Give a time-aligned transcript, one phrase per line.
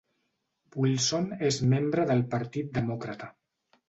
[0.83, 3.29] Wilson és membre del Partit Demòcrata.